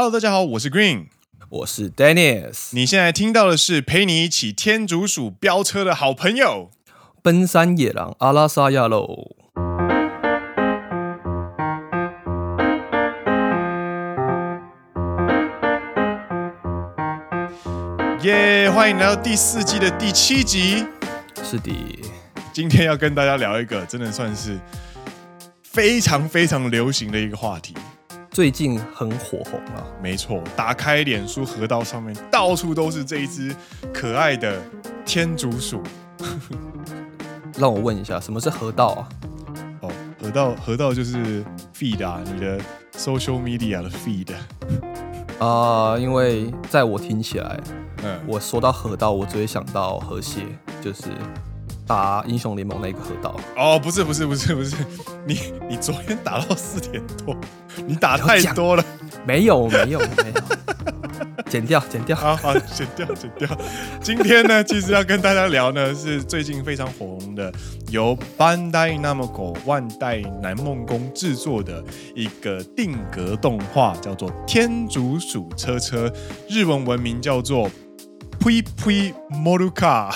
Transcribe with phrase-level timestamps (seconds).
[0.00, 1.06] Hello，大家好，我是 Green，
[1.48, 2.68] 我是 Dennis。
[2.70, 6.70] 你现在听到的是陪你一起天竺鼠飙车的好朋友——
[7.20, 9.32] 奔山野狼阿拉萨亚喽。
[18.22, 18.70] 耶！
[18.70, 20.86] 欢迎来到第四季的第七集。
[21.42, 21.72] 是的，
[22.52, 24.60] 今天要跟大家聊一个真的算是
[25.64, 27.74] 非常非常流行的一个话题。
[28.30, 29.84] 最近很火红啊！
[30.02, 33.54] 没错，打开脸书河道上面，到处都是这一只
[33.92, 34.62] 可爱的
[35.04, 35.82] 天竺鼠。
[37.58, 39.08] 让我问一下，什么是河道啊？
[39.80, 39.90] 哦，
[40.22, 41.44] 河道河道就是
[41.74, 42.60] feed 啊，你的
[42.92, 44.32] social media 的 feed。
[45.40, 47.60] 啊、呃，因为在我听起来，
[48.04, 50.42] 嗯，我说到河道，我只会想到河蟹，
[50.80, 51.04] 就是。
[51.88, 54.76] 打英雄联盟那个河道哦，不是不是不是不是，
[55.26, 57.34] 你你昨天打到四点多，
[57.86, 58.84] 你打太多了，
[59.26, 60.42] 没有没有没有，
[61.48, 63.48] 剪掉剪掉，好好剪掉剪掉。
[64.02, 67.50] 今天呢，其实要跟大家聊呢，是最近非常火红的，
[67.90, 71.82] 由 Bandai Namco 万代南梦宫制作的
[72.14, 76.06] 一个定格动画，叫做《天竺鼠车车》，
[76.50, 77.70] 日文文名叫做
[78.38, 80.14] Pui Pui Moruka。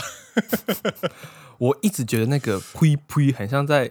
[1.63, 3.89] 我一直觉得那个呸呸很像在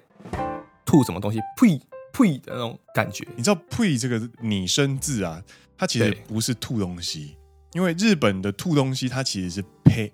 [0.83, 1.80] 吐什么东西，呸
[2.11, 3.25] 呸的那种感觉。
[3.38, 5.41] 你知道呸这个拟声字啊，
[5.78, 7.38] 它其实不是吐东西，
[7.72, 10.11] 因为日本的吐东西它其实是呸，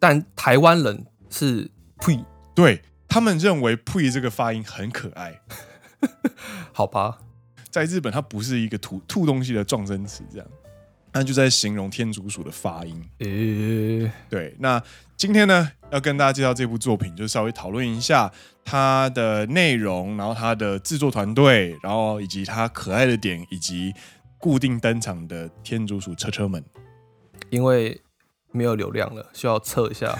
[0.00, 5.40] 但台湾人是呸，对，他们认为呸这个发音很可爱，
[6.74, 7.18] 好吧，
[7.70, 10.48] 在日本它不是一个吐吐东西的状声词，这样。
[11.16, 13.02] 那就在形容天竺鼠的发音。
[13.20, 14.54] 诶，对。
[14.58, 14.82] 那
[15.16, 18.30] 今天呢，要跟大家介绍这部作品，就稍微讨论一下
[18.62, 23.94] 它的内容，然后它的制作团队，然后以及它可爱的点，以及
[24.36, 26.62] 固定登场的天竺鼠车车们。
[27.48, 27.98] 因为
[28.52, 30.14] 没有流量了，需要测一下，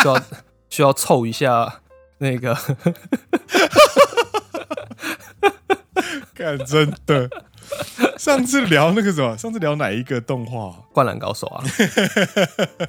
[0.00, 0.22] 需要
[0.70, 1.82] 需要凑一下
[2.16, 2.56] 那个。
[6.34, 7.28] 看，真的。
[8.18, 9.36] 上次聊那个什么？
[9.36, 10.84] 上次聊哪一个动画？
[10.92, 11.64] 灌篮高手啊！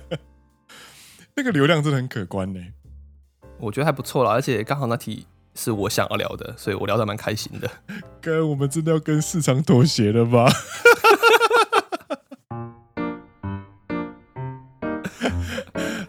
[1.35, 2.59] 那个流量真的很可观呢。
[3.59, 5.25] 我觉得还不错啦，而且刚好那题
[5.55, 7.69] 是我想要聊的，所以我聊得蛮开心的。
[8.21, 10.51] 哥，我们真的要跟市场妥协了吧？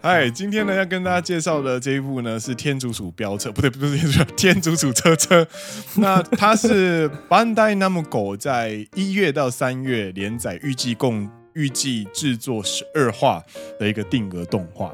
[0.02, 5.46] 嗨， 今天呢要跟大家介绍的这一部呢是天竺鼠飙车，不对， 不是天竺鼠，天竺鼠车车。
[5.96, 13.42] 那它是 Bandai Namco 在一月到三月连载，预计共预计制作十二话
[13.78, 14.90] 的一个定格动画。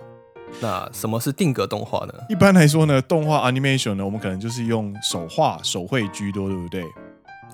[0.60, 2.14] 那什么是定格动画呢？
[2.28, 6.84] 一般来说呢，动画 animation 呢，我们可能就是用手画、手绘居多，对不对？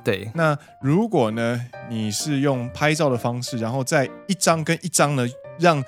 [0.03, 0.31] 对。
[0.35, 1.61] 那如果呢，
[1.91, 5.27] 你是用拍照的方式，然后在一张跟一张呢，
[5.59, 5.83] 让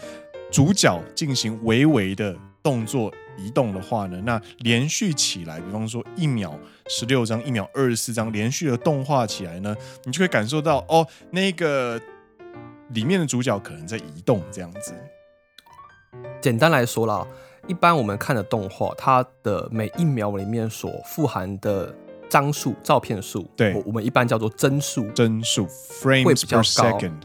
[0.55, 2.33] 主角进行微微的
[2.63, 6.57] 动作移动的话呢，那连续起来，比方说一秒
[6.87, 12.01] 十六张，一秒二十四张，连续的动画起来呢，你就会感受到哦，那个
[12.91, 14.95] 里面的主角可能在移动这样子。
[16.41, 17.27] 简单来说啦，
[17.67, 21.93] 一般我们看的动画，它的每一秒里面所富含的
[22.29, 27.23] 张数、照片数，对，我们一般叫做帧数，帧数 frames per second。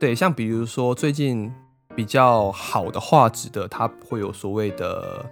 [0.00, 1.52] 对，像比如说最近。
[1.94, 5.24] 比较好的画质的，它会有所谓的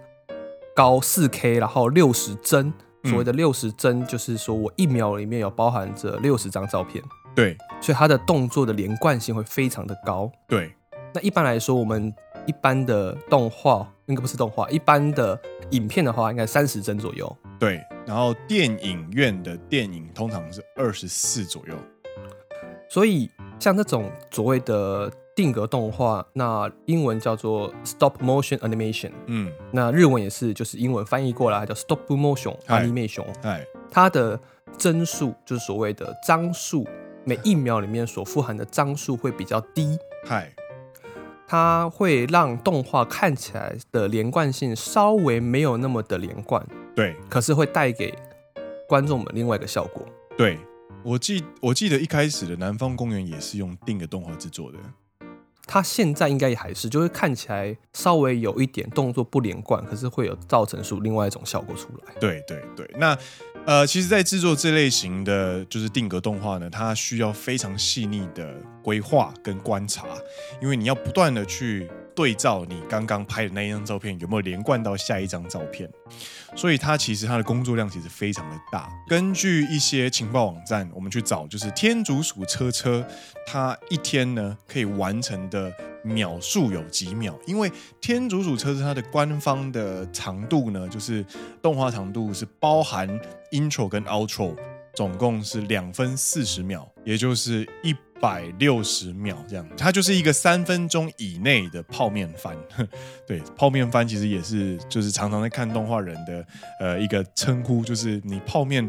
[0.75, 2.73] 高四 K，然后六十帧。
[3.03, 7.03] 所谓的六十帧，就是说我一秒里面有包含着六十张照片。
[7.33, 10.31] 对，所以它的动作的连贯性会非常的高。
[10.47, 10.71] 对，
[11.11, 12.13] 那一般来说，我们
[12.45, 15.39] 一般的动画应该不是动画，一般的
[15.71, 17.35] 影片的话，应该三十帧左右。
[17.57, 21.73] 对，然后电影院的电影通常是二十四左右。
[22.91, 23.29] 所以
[23.59, 25.11] 像这种所谓的。
[25.33, 34.37] 定格动画，那英文叫做 stop motion animation，嗯，那日文也是，就是英文翻译过来叫 stop motion animation，哎，它的
[34.77, 36.85] 帧数就是所谓的张数，
[37.23, 40.51] 每一秒里面所富含的张数会比较低，嗨，
[41.47, 46.63] 它会让动画看起来的连贯性稍微没有那么的连贯，
[46.93, 48.13] 对，可是会带给
[48.85, 50.05] 观众们另外一个效果，
[50.37, 50.59] 对，
[51.03, 54.77] 我记我记得一开始的南方公园也是用定格动画制作的。
[55.67, 62.13] 它现在应该也还是，就是看起来稍微有一点动作不连贯，可是会有造成出另外一种效果出来。
[62.19, 63.17] 对对对，那
[63.65, 68.53] 呃，其实，在制作这类型的就是定格动画呢，它需要非常细腻的
[68.83, 70.05] 规划跟观察，
[70.61, 71.89] 因为你要不断的去。
[72.21, 75.89] 对照你刚刚拍的那一张照片有没有连贯到下一张照片，
[76.55, 78.91] 所以它其实它的工作量其实非常的大。
[79.07, 83.03] 根据一些情报网站，我们去找，就是天竺鼠车车，
[83.47, 85.73] 它一天呢可以完成的
[86.03, 87.35] 秒数有几秒？
[87.47, 91.25] 因为天竺鼠车车它的官方的长度呢，就是
[91.59, 93.09] 动画长度是包含
[93.51, 94.55] intro 跟 outro，
[94.93, 97.95] 总共是两分四十秒，也就是一。
[98.21, 102.55] 百六十秒这样，它就是一个三分钟以内的泡面番。
[103.27, 106.45] 对，泡面番其实也是就是常常在看动画人的
[106.79, 108.87] 呃一个称呼，就是你泡面，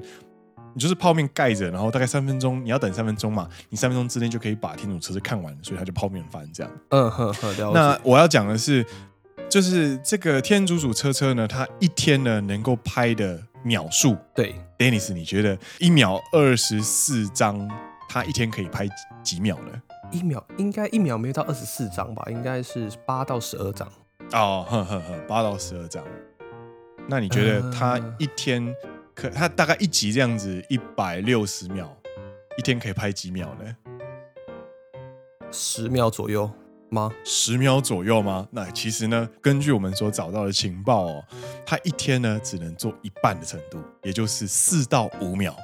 [0.75, 6.71] 你就是泡面盖着，然后大概三分钟，你要等三分钟嘛，你三分钟之内就可以把《天主车车》看完，所以它就泡面番这样。
[6.91, 7.73] 嗯哼哼。
[7.73, 8.85] 那我要讲的是，
[9.49, 17.67] 就是这个《天竺鼠车车》呢，它一天呢能够拍的秒数，对，Dennis，你觉得一秒二十四张？
[18.13, 18.87] 他一天可以拍
[19.23, 19.73] 几秒呢？
[20.11, 23.89] 一秒应该一秒没有到二十四张吧，应该是八到十二张。
[24.35, 26.05] 哦，呵呵呵，八到十二张。
[27.09, 28.77] 那你觉得他一天
[29.15, 31.89] 可他大概一集这样子一百六十秒，
[32.59, 33.77] 一天可以拍几秒呢？
[35.51, 36.51] 十秒左右
[36.91, 37.11] 吗？
[37.25, 38.47] 十秒左右吗？
[38.51, 41.25] 那其实呢，根据我们所找到的情报哦，
[41.65, 45.57] 他一天呢只能做一半的程度，也就是四到五秒。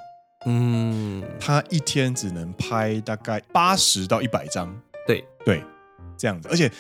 [0.45, 4.73] 嗯，他一天只能拍大概八十到一百张，
[5.07, 5.63] 对对，
[6.17, 6.49] 这样子。
[6.49, 6.71] 而且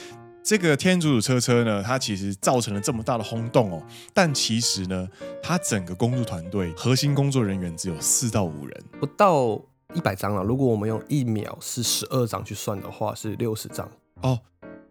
[0.44, 3.82] 这个天竺鼠车车呢，它其实造成了这么大的轰动哦。
[4.14, 5.08] 但其实呢，
[5.42, 9.60] 它整个工作团队核心工作人员只有四到五人，不到
[9.92, 10.42] 一百张了。
[10.44, 13.90] 如果我们用一秒是十二张去算的话，是六十张
[14.22, 14.38] 哦。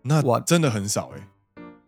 [0.04, 1.28] 那哇，真的很少哎。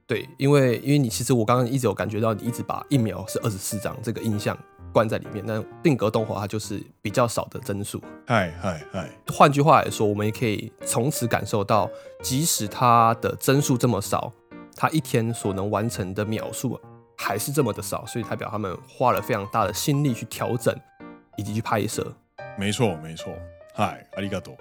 [0.08, 4.58] 对，因为因为你其实我刚刚一直有感觉到你一直把一秒是二十四张这个印象。
[4.91, 8.01] 关在里面，但定格动画它就是比较少的帧数。
[8.25, 9.09] 嗨嗨嗨！
[9.27, 11.89] 换句话来说，我们也可以从此感受到，
[12.21, 14.31] 即使它的帧数这么少，
[14.75, 16.80] 它一天所能完成的秒数
[17.18, 20.75] 还是这么的少，所以代表他们花了非常大的心力去调整
[21.38, 22.12] 以及去拍摄。
[22.57, 23.33] 没错没错。
[23.74, 24.56] 嗨，阿里嘎多。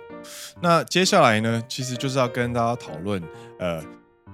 [0.60, 3.22] 那接下来呢，其实就是要跟大家讨论，
[3.58, 3.82] 呃。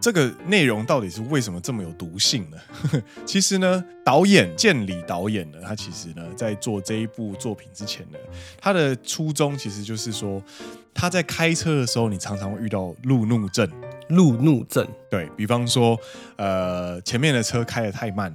[0.01, 2.59] 这个内容到底是为什么这么有毒性呢？
[3.25, 8.19] 其实呢，导演建里导演呢，他其实呢，在做这一部作品之前呢，
[8.61, 10.43] 他的初衷其实就是说，
[10.93, 13.69] 他在开车的时候，你常常会遇到路怒症。
[14.09, 15.99] 路怒症，对，比方说，
[16.37, 18.31] 呃，前面的车开得太慢，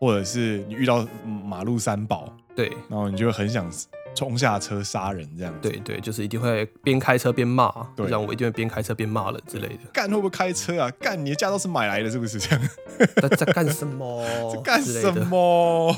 [0.00, 3.70] 或者是你遇到马路三宝，对，然后你就很想。
[4.16, 9.80] 冲下车杀人这样子，对对，就是一定会边开车边骂，对，让我一定会边开车边骂人之类的。
[9.92, 10.90] 干会不会开车啊？
[10.98, 12.68] 干你的驾照是买来的，是不是这样？
[13.20, 14.24] 在 在干什么？
[14.50, 15.94] 在干什么？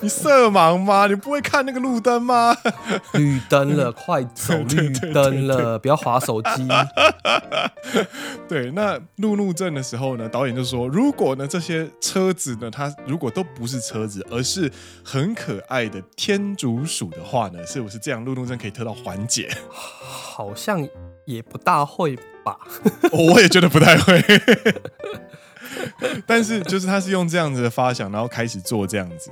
[0.00, 1.06] 你色盲吗？
[1.06, 2.56] 你不会看那个路灯吗？
[3.12, 4.54] 绿灯了，快走！
[4.54, 6.66] 绿灯了，不要划手机。
[8.48, 14.70] 对，那路怒症的时候呢，导演就说，如果呢这些车子呢，它如果都不是车子，而是
[15.04, 17.49] 很可爱的天竺鼠的话。
[17.66, 18.24] 是不是这样？
[18.24, 19.48] 路怒症可以得到缓解？
[19.70, 20.86] 好像
[21.24, 22.58] 也不大会吧。
[23.12, 24.22] 我也觉得不太会。
[26.26, 29.30] 但是就是他是用这样子的发想，然后开始做这样子。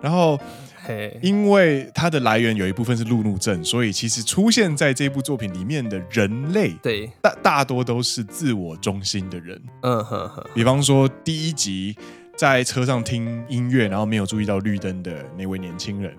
[0.00, 0.38] 然后，
[1.20, 9.60] 因为它的来源有一部分是路怒症，所以其实出现在这部作品里面的人类，对大大多都是自我中心的人。
[9.82, 10.44] 嗯哼哼。
[10.54, 11.96] 比方说第一集
[12.36, 16.16] 在车上听音乐，然后没有注意到绿灯的那位年轻人。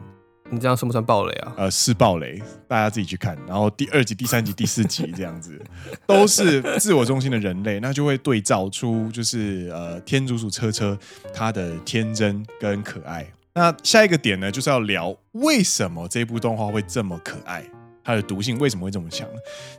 [0.54, 1.54] 你这样算不算暴雷啊？
[1.56, 3.38] 呃，是暴雷，大家自己去看。
[3.48, 5.58] 然后第二集、第三集、第四集这样子，
[6.06, 10.98] 都是自我中心的人类，那就会对照出就是呃天竺鼠车车
[11.34, 13.26] 它的天真跟可爱。
[13.54, 17.64] 那下一个点呢，就是要聊为什么这部动画会这么可爱，
[18.04, 19.26] 它的毒性为什么会这么强？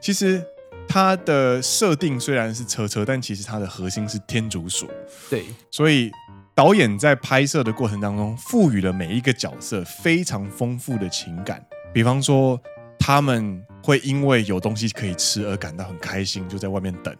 [0.00, 0.42] 其实
[0.88, 4.88] 它的设定虽然是车车，但其实它的核心是天竺鼠。
[5.28, 6.10] 对，所以。
[6.54, 11.64] 导演在拍摄的过程当中，赋予了每一个角色非常丰富的情感。
[11.94, 12.60] 比方说，
[12.98, 17.14] 他们会因为有东西可以吃而感到很开心，就在外面等；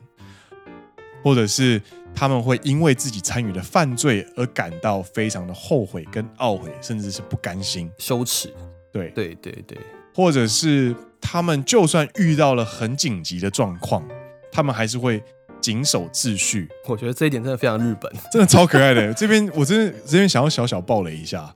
[1.24, 1.80] 或者是
[2.14, 8.52] 他们会因为自己参与了犯罪而感到非常的后悔跟懊悔，甚至是不甘心、羞耻。
[8.92, 9.78] 对对对对，
[10.14, 14.06] 或者是他们就算遇到了很紧急的状况，
[14.52, 15.24] 他们还是会。
[15.62, 19.14] 谨守秩序，我觉得这一点真的非常日本， 真的超可爱的。
[19.14, 21.54] 这边我真的这边想要小小爆雷一下，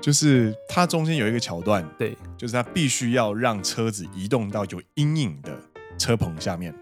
[0.00, 5.50] 就是它中间有一个桥段，对，就是它必须要让车子移动到有阴影的
[5.96, 6.74] 车棚下面，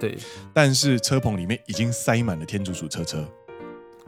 [0.00, 0.16] 对，
[0.54, 3.28] 但是车棚里面已经塞满了天竺鼠车车，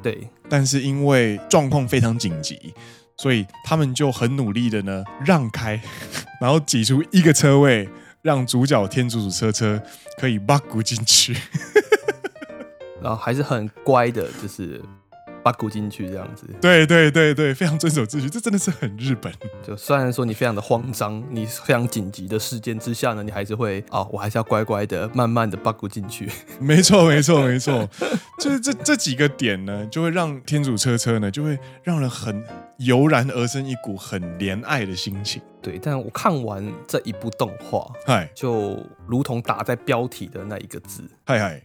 [0.02, 2.72] 对，但是因为状况非常紧急，
[3.18, 5.78] 所以他们就很努力的呢让开，
[6.40, 7.86] 然后挤出一个车位。
[8.22, 9.82] 让主角天竺鼠车车
[10.18, 11.34] 可以 bug 进去，
[13.02, 14.80] 然后还是很乖的，就是。
[15.42, 19.32] 把鼓进去这样子，对对对对，非常遵守秩序，这真的是很日本。
[19.66, 26.28] 就虽然说你非常的慌张，你非常紧急的事件之下呢，你还是会啊、哦，我还是要乖乖的、慢慢的把鼓进去。
[26.60, 27.88] 没错没错没错，
[28.38, 32.44] 就是这这几个点呢，就会让天主车车呢，就会让人很
[32.76, 35.40] 油然而生一股很怜爱的心情。
[35.62, 41.62] 对，但我看完这一部动画，嗨，就如同打在标题的那一个字，嗨嗨，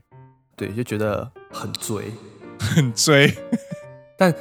[0.55, 2.11] 对，就觉得很追。
[2.57, 3.31] 很 追，
[4.17, 4.33] 但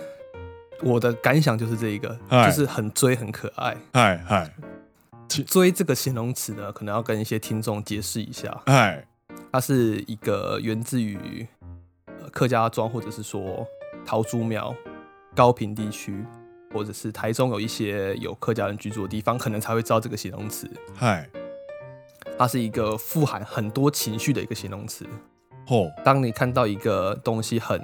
[0.82, 3.76] 我的感想就是这一个，就是很追，很可爱。
[3.92, 4.54] 嗨嗨，
[5.46, 8.62] 追这个形容词呢，可能要跟一些听众解释一下。
[8.66, 9.04] 嗨，
[9.52, 11.46] 它是一个源自于
[12.30, 13.66] 客家庄，或者是说
[14.06, 14.74] 桃竹苗
[15.34, 16.24] 高平地区，
[16.72, 20.70] 或者是台中有一些有客家人居住的地方，可能才会知道这个形容词。
[20.94, 21.28] 嗨，
[22.38, 25.04] 它是一个富含很多情绪的一个形容词。
[25.68, 27.80] 哦，当你看到一个东西很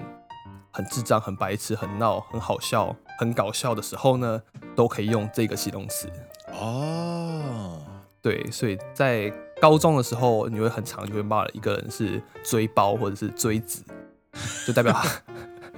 [0.71, 4.43] 很智障、很白痴、很闹、很好笑、很搞笑的时候呢，
[4.77, 6.09] 都可以用这个形容词
[6.53, 7.81] 哦。
[8.23, 13.83] 对，所以在高中的时候，你会很常就会骂了一个人是追包或者是追子，
[14.67, 15.09] 就代表他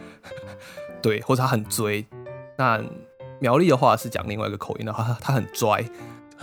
[1.01, 2.05] 对，或者他很追。
[2.59, 2.83] 那
[3.39, 5.85] 苗栗的话是讲另外一个口音的话，他他很拽，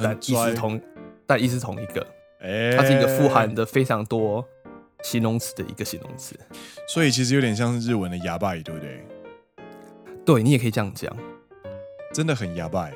[0.01, 0.81] 但意思同，
[1.27, 2.07] 但意思同一个。
[2.41, 4.45] 哎，它是一个富含的非常多。
[5.03, 6.37] 形容词的一个形容词，
[6.87, 9.05] 所以其实有点像是日文的牙拜，对不对？
[10.25, 11.15] 对，你也可以这样讲，
[12.13, 12.93] 真的很牙拜，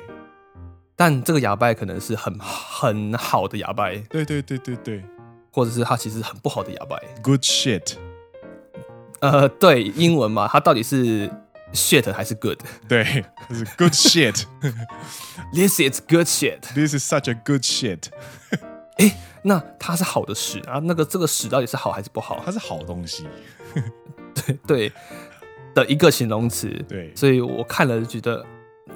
[0.94, 5.04] 但这个牙拜可能是很很好的牙拜，对对对对对，
[5.50, 7.94] 或者是它其实很不好的牙拜，good shit。
[9.20, 11.30] 呃，对，英文嘛，它到底是
[11.72, 12.58] shit 还是 good？
[12.86, 13.02] 对，
[13.50, 14.44] 是 good shit。
[15.54, 16.60] This is good shit。
[16.74, 18.10] This is such a good shit。
[18.98, 19.16] 欸
[19.46, 20.80] 那它是好的屎啊？
[20.84, 22.42] 那个这个屎到底是好还是不好？
[22.44, 23.26] 它是好东西，
[24.34, 24.92] 对对
[25.74, 26.68] 的一个形容词。
[26.88, 28.44] 对，所以我看了就觉得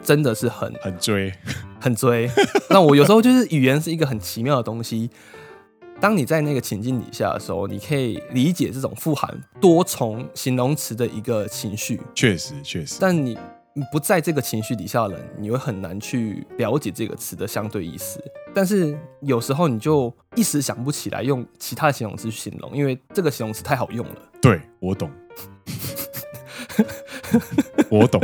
[0.02, 1.30] 真的是很很追，
[1.78, 2.30] 很追。
[2.70, 5.10] 那我有时候就是语言是一个很奇妙的东西。
[6.00, 12.00] 当你在那个情境底下的时候，你可以理解这种富含多重形容词的一个情绪。
[12.14, 12.96] 确实，确实。
[12.98, 13.36] 但你。
[13.78, 18.20] 你不在这个情绪底下的人，你会很难去了解这个词的相对意思。
[18.52, 24.16] 但是有时候你就一时想不起来用其他的形容词去形容，因为这个形容词太好用了。
[24.42, 25.08] 对，我懂，
[27.88, 28.20] 我懂。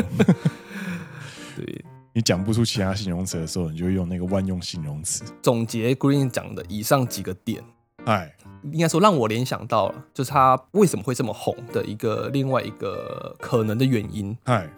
[1.56, 5.22] 对，你讲不出其他形容词的时候，你就用那个万用形容词。
[5.40, 7.62] 总结 Green 讲的以上几个点，
[8.06, 8.34] 哎，
[8.72, 14.36] 应该说让我联想到了，就是他为什么会这么红的一个另外一个可能的原因。
[14.46, 14.68] 哎。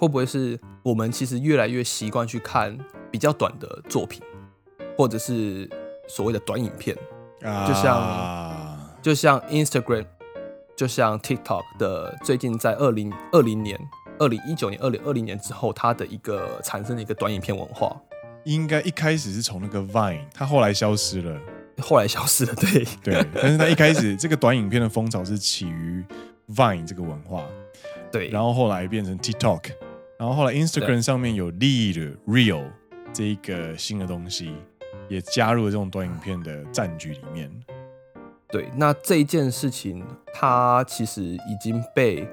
[0.00, 2.74] 会不会是我们其实越来越习惯去看
[3.10, 4.22] 比较短的作品，
[4.96, 5.68] 或者是
[6.08, 6.96] 所谓的短影片，
[7.44, 10.06] 啊就像就像 Instagram，
[10.74, 13.78] 就像 TikTok 的最近在二零二零年、
[14.18, 17.94] 二零一九年、二零二零年之后，它的一个产生的一个短影片文化，
[18.44, 21.38] 应该一开始是从那个 Vine，它后来消失了，
[21.82, 22.86] 后来消失了，对。
[23.04, 26.02] 对，但是它一开始这个短影片的风潮是起于
[26.48, 27.44] Vine 这个文化，
[28.10, 29.72] 对，然后后来变成 TikTok。
[30.20, 32.70] 然后后来，Instagram 上面有 Lead Real
[33.10, 34.54] 这一个新的东西，
[35.08, 37.50] 也加入了这种短影片的战局里面。
[38.50, 42.28] 对，那这一件事情，它其实已经被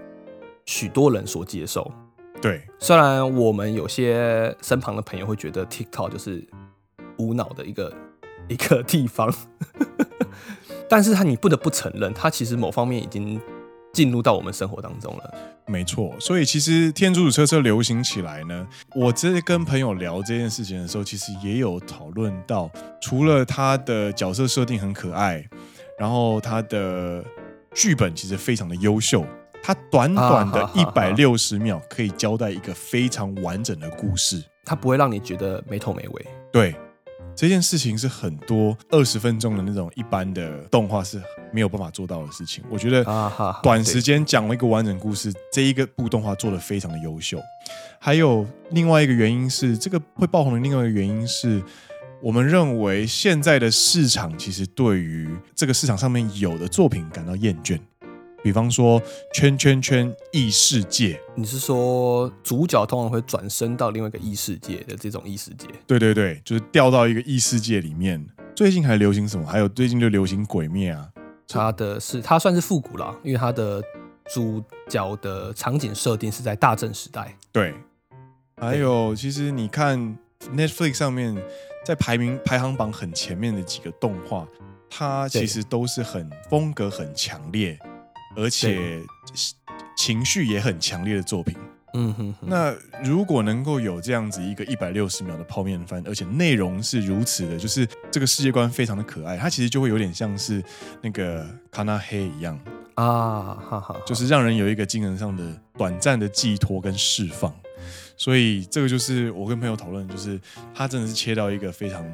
[0.66, 1.90] 许多人所接受。
[2.42, 6.46] 对，虽然我们有些身旁的朋友会觉得 TikTok 就是
[7.18, 7.96] 无脑的一个
[8.50, 9.34] 一个地方，
[10.90, 13.40] 但是他你不得不承认，它其实某方面已经。
[13.98, 15.34] 进入到我们生活当中了，
[15.66, 16.14] 没错。
[16.20, 22.70] 所以其实天竺鼠车车流行起来呢，我这跟朋友聊这件事情的时候，其实也有讨论到，
[23.02, 25.44] 除了它的角色设定很可爱，
[25.98, 27.26] 然后它的
[27.74, 29.26] 剧本其实非常的优秀，
[29.64, 36.26] 它短短的 一百六十秒可以交代一个非常完整的故事，它不会让你觉得没头没尾。
[36.54, 36.76] 对。
[37.38, 41.22] 这件事情是很多二十分钟的那种一般的动画是
[41.54, 42.64] 没有办法做到的事情。
[42.68, 43.06] 我觉得
[43.62, 47.40] 短时间讲了一个完整故事，这一个部动画做的非常的优秀。
[48.00, 51.62] 还有另外一个原因是，这个会爆红的另外一个原因是
[52.24, 57.80] 我们认为现在的市场其实对于这个市场上面有的作品感到厌倦。
[58.48, 59.02] 比方说
[59.34, 65.68] 圈圈圈异世界，你是说主角通常会转身到另外一个异世界的这种异世界？
[65.86, 68.26] 对对对，就是掉到一个异世界里面。
[68.56, 69.46] 最近还流行什么？
[69.46, 71.10] 还有最近就流行鬼灭啊。
[71.46, 73.84] 它的是它算是复古了，因为它的
[74.34, 77.36] 主角的场景设定是在大正时代。
[77.52, 77.74] 对，
[78.62, 80.18] 还有其实你看
[80.56, 81.36] Netflix 上面
[81.86, 84.48] 在排名排行榜很前面的几个动画，
[84.90, 87.78] 它其实都是很风格很强烈。
[88.36, 89.02] 而且
[89.96, 91.56] 情绪也很强烈的作品。
[91.94, 100.62] 嗯哼，哼，那如果能够有这样子一个一百六十秒的泡面番，而且内容是如此的，就是这个世界观非常的可爱，它其实就会有点像是
[101.02, 102.60] 那个卡纳黑一样
[102.96, 105.44] 啊，哈哈，就是让人有一个精神上的
[105.78, 107.52] 短暂的寄托跟释放。
[108.16, 110.40] 所以这个就是我跟朋友讨论，就是
[110.76, 112.06] 它真的是切到一个非常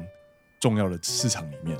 [0.60, 1.76] 重要的市场里面。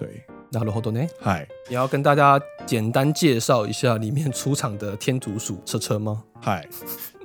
[0.00, 0.24] 对，
[0.54, 1.04] 那然后呢？
[1.20, 6.22] 嗨，你要跟大家简单介绍一下里面出场的天竺鼠车车吗？
[6.40, 6.66] 嗨。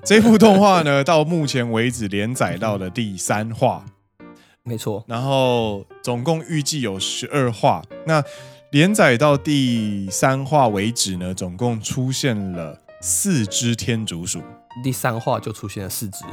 [0.04, 3.86] 这部动画呢， 到目前为止连载到了第三话，
[4.64, 5.04] 没错。
[5.08, 7.84] 然后总共预计有十二话。
[8.08, 8.24] 那
[8.72, 14.42] 连载到第三话为止呢，总共出现了四只天竺鼠。
[14.84, 16.24] 第三话就出现了四只，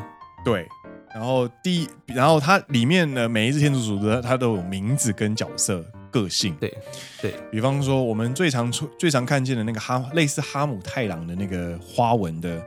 [0.45, 0.67] 对。
[1.13, 5.85] 然后第，然后它里面呢，每一只天竺鼠的它都有名字跟角色
[6.23, 6.55] 个性。
[6.57, 6.73] 对，
[7.21, 7.35] 对。
[7.51, 12.63] 比方说，我们最常出、最常看见的那个哈，类似哈姆太郎的那个花纹的。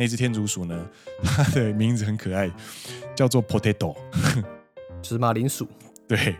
[0.00, 0.86] 那只天竺鼠呢，
[1.24, 2.48] 它的名字很可爱，
[3.16, 3.96] 叫做 Potato，
[5.02, 5.66] 就是马铃薯。
[6.06, 6.36] 对，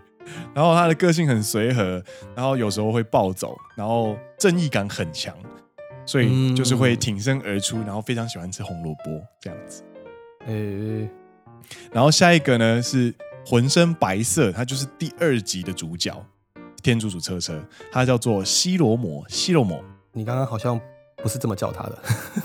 [0.54, 2.00] 然后它的个性很随和，
[2.36, 5.34] 然后有时候会暴走，然后正义感很强，
[6.06, 9.82] 所以就是会挺身而出，然后非常喜欢吃红萝卜这样子。
[10.46, 11.08] 诶，
[11.90, 13.12] 然后下一个呢是
[13.44, 16.14] 浑身白色，它就是第二集的主角
[16.88, 19.22] 天竺鼠车车，它叫做西罗摩。
[19.28, 20.80] 西罗摩，你刚刚好像。
[21.20, 21.98] 不是这么叫它的，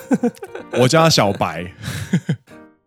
[0.82, 1.72] 我叫他小白。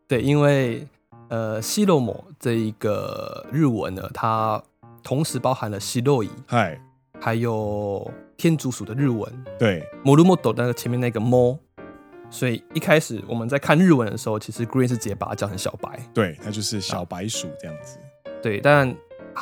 [0.08, 0.84] 对，因为
[1.28, 4.60] 呃，西罗摩这一个日文呢，它
[5.00, 6.76] 同时包含了西洛伊，嗨，
[7.20, 11.56] 还有天竺鼠的日文，对，摩鲁莫斗那个前面那个摩，
[12.30, 17.96] 所以一开始我们在看日文的时候，其实 Green 是直接把它叫成小白，对，它就是小白鼠这样子，
[18.42, 18.92] 对，但。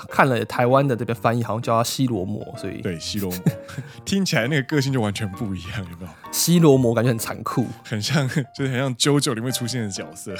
[0.09, 3.41] 看了台湾的这边翻译，好像叫他西罗摩，所以对西罗摩
[4.05, 6.09] 听起来那个个性就完全不一样，有没有？
[6.33, 10.35] 西罗摩感觉很残酷，很像，就是很像 JoJo 里面出现的角色。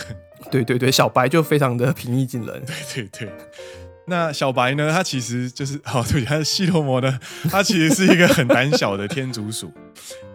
[0.51, 2.63] 对对对，小白就非常的平易近人。
[2.95, 3.33] 对对对，
[4.07, 4.91] 那小白呢？
[4.93, 7.19] 他其实就是哦，对，他是西罗摩呢，
[7.51, 9.73] 他其实是一个很胆小的天竺鼠，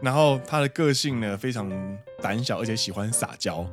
[0.01, 1.69] 然后他的个性呢非常
[2.21, 3.67] 胆小，而且喜欢撒娇，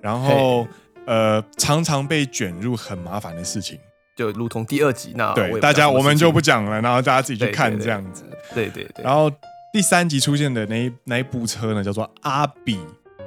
[0.00, 0.66] 然后
[1.06, 3.78] 呃常常被卷入很麻烦的事情。
[4.16, 8.24] 就如同第二集那，对大家我们就不讲了，然后大家自己去看这样子。
[8.54, 9.04] 对对对。
[9.04, 9.30] 然后
[9.72, 12.80] 第三集出现的那一那一部车呢，叫做阿比，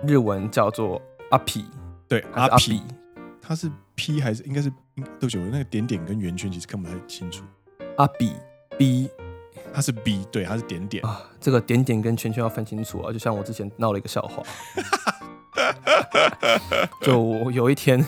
[0.07, 0.99] 日文叫做
[1.29, 1.63] 阿皮。
[2.07, 2.81] 对，阿皮，
[3.39, 4.71] 它是 P 还是应该是？
[4.95, 7.43] 对不起，我那个点点跟圆圈其实看不太清楚。
[7.97, 8.33] 阿比
[8.75, 9.07] B，
[9.71, 11.21] 它是 B，对，它是点点啊。
[11.39, 14.43] 这个点点跟圈圈要分清楚啊，就像我之前闹了一个笑话，
[16.99, 18.03] 就有一天。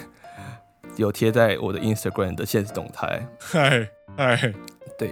[0.96, 3.26] 有贴在我的 Instagram 的限时动态。
[3.38, 4.54] 嗨嗨，
[4.96, 5.10] 对，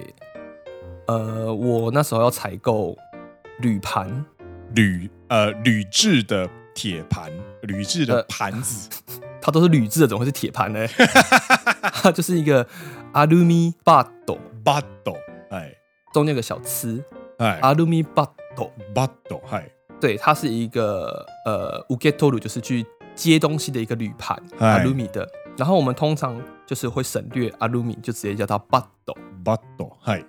[1.07, 2.97] 呃，我那时候要采购
[3.59, 4.25] 铝盘，
[4.75, 7.31] 铝呃铝制的铁盘，
[7.63, 10.87] 铝制的盘子，呃、它都是铝制的，怎么会是铁盘呢？
[11.93, 12.67] 它就 是一个
[13.13, 15.17] アルミバット， バット，
[15.51, 15.75] 哎，
[16.15, 17.05] 中间有个小刺，
[17.37, 19.69] 哎，アルミバット，バット，嗨，
[20.01, 25.29] 对，它是一个呃ウケトル，就是去接东西的一个铝盘，アルミ的。
[25.59, 29.17] 然后我们通常就是会省略アルミ，就直接叫它バット。
[29.45, 30.25] バット，嗨。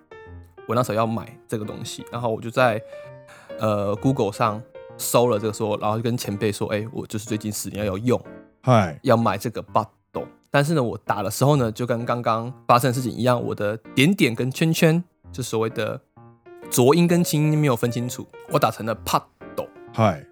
[0.67, 2.81] 我那时候要买这个东西，然后我就在
[3.59, 4.61] 呃 Google 上
[4.97, 8.19] 搜了这个说，然后就跟前辈说，哎，我就是最近十年要用，
[8.61, 10.25] 嗨，要买这个バット。
[10.49, 16.01] 但是呢，我打的时候呢，就跟刚刚发生的事情一样，我的点点跟圈圈，就所谓的
[16.69, 19.23] 浊音跟清音没有分清楚，我打成了パッ
[19.55, 19.67] ト。
[19.93, 20.25] 嗨，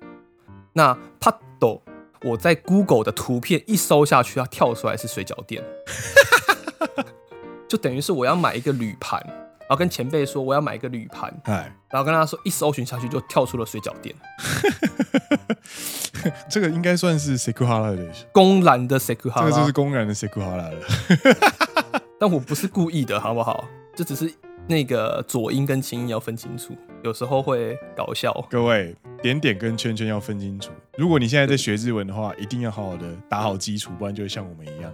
[0.73, 1.81] 那パット。
[2.22, 5.62] 我在 Google 的图片一搜下去，它跳出来是水饺店，
[7.68, 9.22] 就等于是我要买一个铝盘，
[9.60, 11.32] 然后跟前辈说我要买一个铝盘，
[11.88, 14.14] 然后跟他说一搜寻下去就跳出了水饺店，
[16.50, 20.72] 这个应该算是 Sekuhara 的公然的 Sekuhara，这个就是公然的 Sekuhara 了，
[22.18, 23.64] 但我不是故意的，好不好？
[23.94, 24.32] 这只是。
[24.67, 28.33] 那个浊音跟清音要分清楚，有时候会搞笑。
[28.49, 30.71] 各位，点点跟圈圈要分清楚。
[30.97, 34.93] 如果你现在在学日文的话，一定要好好的打好基础，不然就会像我们一样，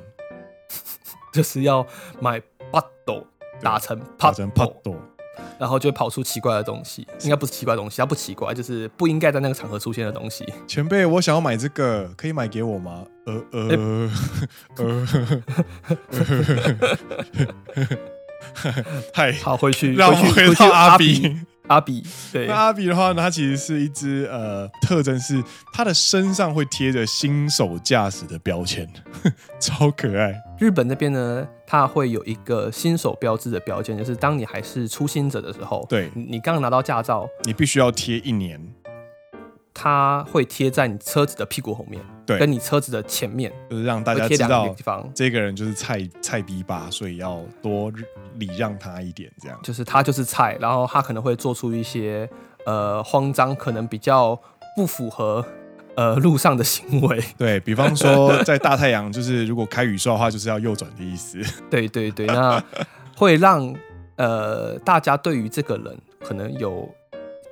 [1.32, 1.86] 就是要
[2.20, 2.40] 买
[2.72, 3.24] パッド
[3.62, 4.96] 打成パッド，
[5.60, 7.08] 然后就会跑出奇怪的东西。
[7.22, 10.46] 应该不是奇怪的东西，它不奇怪，就是不应该在那个场合出现的东西。
[10.68, 13.06] 前辈，我想要买这个，可以买给我吗？
[13.26, 14.10] 呃呃
[14.78, 15.00] 呃。
[19.13, 21.37] 嗨，好，回去，让我们回到阿比。
[21.67, 28.87] 阿比，对，那阿比的话呢，它其实是一只呃，特征是它的身上会贴着新手驾驶的标签，
[29.59, 30.39] 超可爱。
[30.59, 38.61] 日本那边呢，它会有一个新手标志的标签，就是当你还是初心者的时候，对，你刚拿到驾照，你必须要贴一年。
[39.75, 47.93] 它会贴在你车子的屁股后面，对，跟你车子的前面，就是让大家知道地方这个人就是菜菜逼吧，所以要多
[48.37, 49.59] 礼让他一点，这样。
[49.65, 52.31] 就是他就是菜，然后他可能会做出一些
[52.65, 54.41] 呃慌张，可能比较
[54.77, 55.45] 不符合
[55.97, 57.21] 呃路上的行为。
[57.37, 61.43] 对，比方说，在大太阳，就是如果开雨刷的话，就是要右转的意思。
[61.69, 62.63] 对对对，那
[63.17, 63.75] 会让
[64.15, 66.89] 呃大家对于这个人可能有。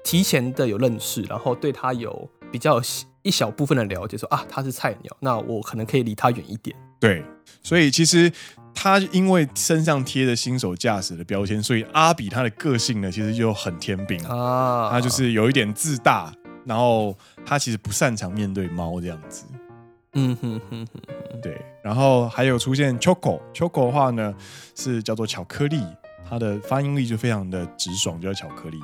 [0.04, 2.80] 提前的有认识，然后对他有比较
[3.22, 6.76] 一小部分的了解说，说啊他是菜鸟，那我可能可以离他远一点。
[6.98, 7.24] 对，
[7.62, 8.30] 所以其实
[8.74, 16.32] 他因为身上贴着新手驾驶的标签，所以阿比他的个性呢，其实就很天兵啊，他就是有一点自大，
[16.64, 19.44] 然后他其实不擅长面对猫这样子。
[20.14, 21.60] 嗯哼哼哼，对。
[21.82, 24.34] 然后还有出现 Choco，Choco 的话呢
[24.76, 25.82] 是叫做巧克力，
[26.28, 28.78] 它的发音力就非常的直爽，就叫巧克力。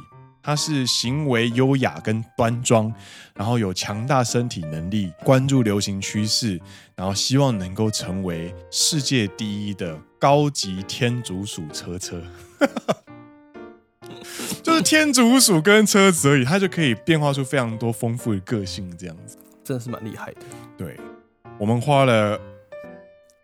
[0.48, 2.90] 他是行为优雅跟端庄，
[3.34, 6.58] 然后有强大身体能力，关注流行趋势，
[6.96, 12.22] 然后希望能够成为世界第一的高级天竺鼠车车，
[14.64, 20.40] 就是天竺鼠跟车子而已，它就可以变化出非常多丰富的个性，这样子真的是蛮厉害的。
[20.78, 20.98] 对，
[21.58, 22.40] 我们花了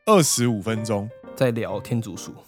[0.06, 2.34] 二十五分钟在聊天竺鼠。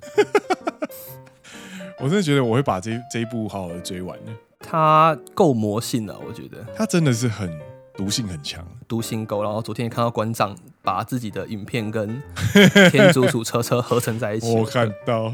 [2.01, 4.33] 我真的觉得我会把这这一部好好的追完的。
[4.61, 6.65] 它够魔性了，我觉得。
[6.77, 7.51] 它真的是很
[7.95, 9.43] 毒性很强，毒性够。
[9.43, 12.23] 然后昨天也看到馆长把自己的影片跟
[12.91, 15.33] 天竺鼠车车合成在一起，我看到，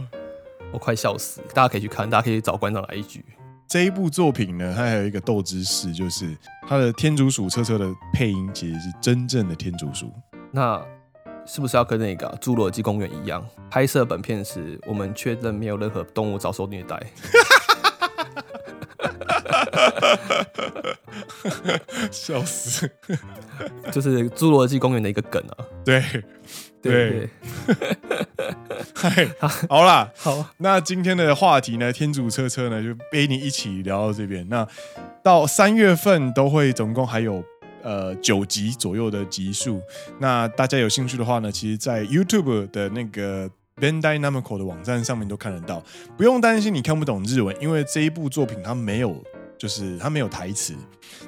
[0.72, 1.40] 我快笑死。
[1.54, 3.24] 大家可以去看，大家可以找馆长来一局。
[3.66, 6.36] 这一部作品呢，它还有一个斗知识，就是
[6.68, 10.12] 它的天竺鼠车车的配音其实是真正的天竺鼠。
[10.50, 10.82] 那。
[11.44, 13.44] 是不是要跟那个《侏罗纪公园》一样？
[13.68, 16.96] 拍摄本片时，我们确认没有任何动物遭受虐待。
[22.10, 22.90] 笑死！
[23.92, 25.64] 就是《侏罗纪公园》的一个梗啊。
[25.84, 26.02] 对
[26.80, 27.28] 对，
[28.94, 29.28] 嗨，
[29.68, 30.44] 好啦，好。
[30.58, 34.46] 那今天的话题呢，天主车车呢，就陪你一起聊到这边。
[34.48, 34.66] 那
[35.22, 37.44] 到三月份都会总共还有。
[37.84, 39.82] 呃，九集左右的集数，
[40.20, 45.82] 那大家有兴趣的话呢，其实，在 YouTube 的那个 Bandai Namco 的网站上面都看得到，
[46.16, 49.20] 不用担心你看不懂日文，因为这一部作品它没有，
[49.62, 50.74] 就是它没有台词，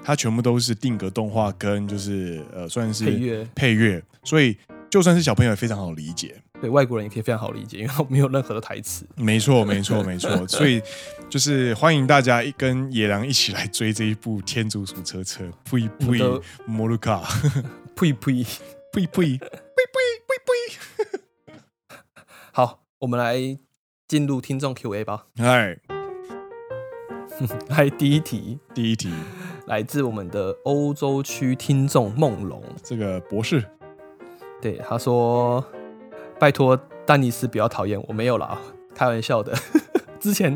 [0.02, 4.58] 它全部都是定格动画跟就是呃，算是配乐配乐，所以
[4.90, 6.34] 就算是小朋友也非常好理解。
[6.60, 9.06] 对外国人也可以非常好理解，因为没有任何的台词。
[9.14, 10.28] 没错，没错，没错。
[10.50, 10.82] 所以
[11.30, 15.44] 就是欢迎大家一跟野狼一起来追这一部《天竺鼠车车》。
[15.62, 17.22] 呸呸，摩鲁卡，
[17.94, 18.44] 呸 呸，
[18.92, 20.34] 呸呸，呸呸，呸
[21.46, 21.54] 呸。
[22.50, 23.36] 好，我们来
[24.08, 25.26] 进入听众 Q&A 吧。
[25.36, 25.78] 嗨，
[27.70, 29.12] 来第一题，第一题。
[29.66, 33.64] 来自我们的欧洲区听众梦龙，这个博士，
[34.60, 35.64] 对他说。
[36.36, 38.58] 拜托，丹尼斯不要讨厌我，没有啦，
[38.92, 39.54] 开玩笑的。
[40.18, 40.50] 之前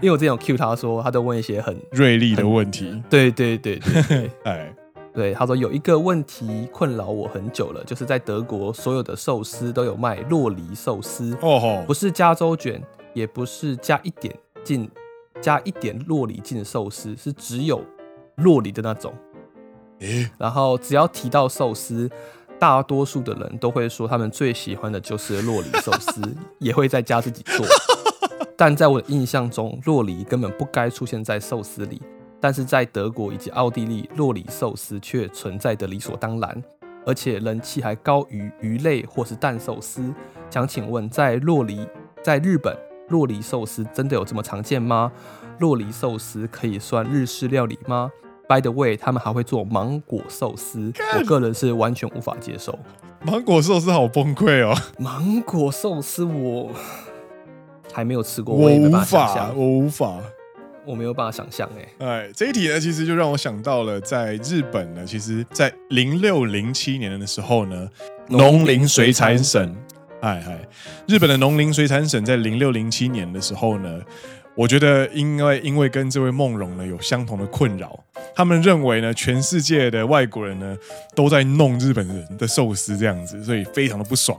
[0.00, 3.00] 因为我之前有 cue 他说，他都问一些很锐利的问题。
[3.10, 4.74] 对对对对，对， 哎，
[5.12, 14.90] 对，他说有一个问题困扰我很久了，就是在德国所有的寿司都有卖洛梨寿司，哦吼，不是加州卷，也不是加一点进
[15.42, 17.84] 加一点洛梨进寿司，是只有
[18.36, 19.12] 洛梨的那种。
[19.98, 22.08] 欸，然后只要提到寿司。
[22.58, 26.22] 大多数的人都会说，他们最喜欢的就是洛梨寿司，
[26.60, 27.66] 也会在家自己做。
[28.56, 32.00] 但在我的印象中，洛梨根本不该出现在寿司里。
[32.40, 36.62] 但是在德国以及奥地利，洛梨寿司却存在的理所当然，
[37.04, 40.14] 而且人气还高于鱼类或是蛋寿司。
[40.48, 41.84] 想请问，在洛梨
[42.22, 42.76] 在日本，
[43.12, 45.12] 酪梨寿司真的有这么常见吗？
[45.58, 48.10] 洛梨寿司可以算日式料理吗
[48.48, 52.76] ？By the way，他们还会做芒果寿司，我个人是完全无法接受。
[53.24, 54.76] 芒果寿司好崩溃哦！
[54.98, 56.70] 芒果寿司我
[57.92, 60.18] 还没有吃过，我无法，我无法，
[60.84, 62.06] 我没有办法想象哎。
[62.06, 67.88] 哎，这一题呢，其实就让我想到了，在日本呢，其实，在零六零七年的时候呢，
[68.28, 69.72] 农林水产省，
[70.22, 70.56] 哎嗨，
[71.06, 74.00] 日本的农林水产省在零六零七年的时候呢。
[74.54, 77.98] 我觉得，因为因为跟这位梦荣呢有相同的困扰，
[78.34, 80.76] 他们认为呢，全世界的外国人呢
[81.14, 84.38] 都在弄日本人的寿司这样子，所以非常的不爽。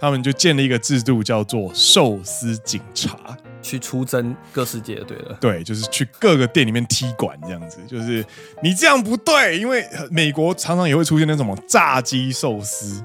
[0.00, 3.16] 他们就建立一个制度，叫做寿司警察。
[3.62, 8.26] 去出征各世界，对了，对，就是去各个店里面踢馆这样子，就是
[8.64, 13.00] 你这样不对，因为美国常常也会出现那种炸鸡寿司，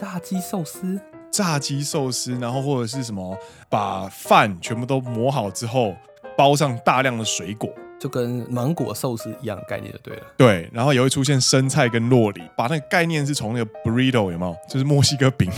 [0.00, 3.36] 炸鸡寿司，炸鸡寿司，然后或者是什么，
[3.68, 5.94] 把饭全部都磨好之后，
[6.36, 7.70] 包上大量的水果。
[8.00, 10.22] 就跟芒果寿司一样的概念就对了。
[10.36, 15.50] 对，然后也会出现生菜跟洛里，把那个概念是从那个 burrito 有没有，就是墨西哥饼，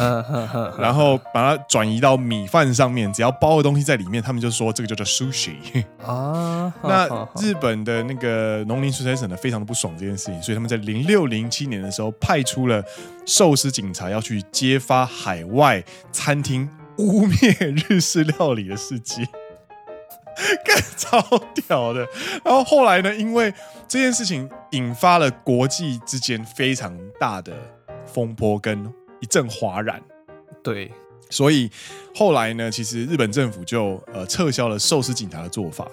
[0.76, 6.74] 然后把它转移到米饭上面，只要包的东西在里面，他们就说这个就叫 sushi 啊。
[6.82, 7.06] 那
[7.40, 12.82] 日本的那个农林水产省呢，非常的不爽这件事情，所以他们在零六零七年的时候派出了
[13.24, 19.26] 寿司警察要去揭发海外餐厅污蔑日式料理的事迹。
[20.64, 21.20] 更超
[21.66, 22.00] 屌的，
[22.44, 23.14] 然后后来呢？
[23.14, 23.52] 因为
[23.86, 27.52] 这件事情引发了国际之间非常大的
[28.06, 28.84] 风波跟
[29.20, 30.02] 一阵哗然，
[30.62, 30.90] 对，
[31.28, 31.70] 所以
[32.14, 35.86] 后来呢，其实日本政府就呃撤销了寿司警察的做法，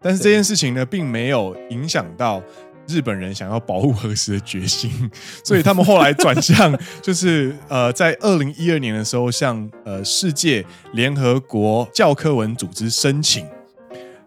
[0.00, 2.42] 但是这件事情呢，并没有影响到
[2.86, 5.10] 日本人想要保护和食的决心，
[5.42, 13.46] 所以他们后来转向， 就是呃，在二零一二年的时候，向呃世界联合国教科文组织申请。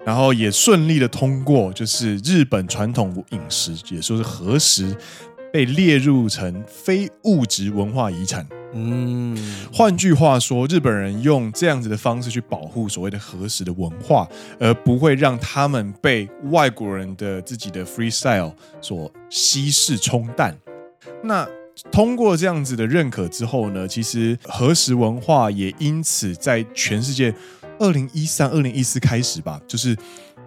[0.08, 4.96] 然后也顺利的通过，就是日本传统饮食，也说是和食，
[5.52, 8.48] 被列入成非物质文化遗产。
[8.72, 9.38] 嗯，
[9.74, 14.26] 换句话说，日本人用这样子的方式去保护所谓的和食的文化，
[14.58, 20.58] 而不会让他们被外国人的自己的 freestyle 所稀释冲淡。
[21.22, 21.46] 那
[21.92, 27.36] 通过这样子的认可之后呢，其实和食文化也因此在全世界。
[27.80, 29.98] 二零一三、二零一四开始吧，就是